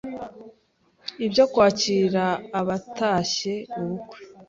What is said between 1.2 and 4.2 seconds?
ibyo kwakira abatashye ubukwe,